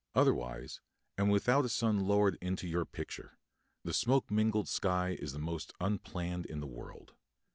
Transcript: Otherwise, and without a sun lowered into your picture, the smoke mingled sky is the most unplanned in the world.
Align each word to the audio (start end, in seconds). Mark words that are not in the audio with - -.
Otherwise, 0.15 0.81
and 1.15 1.29
without 1.29 1.63
a 1.63 1.69
sun 1.69 1.99
lowered 1.99 2.35
into 2.41 2.67
your 2.67 2.85
picture, 2.85 3.37
the 3.83 3.93
smoke 3.93 4.31
mingled 4.31 4.67
sky 4.67 5.11
is 5.19 5.31
the 5.33 5.37
most 5.37 5.73
unplanned 5.79 6.47
in 6.47 6.59
the 6.59 6.65
world. 6.65 7.13